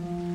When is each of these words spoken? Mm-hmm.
Mm-hmm. 0.00 0.27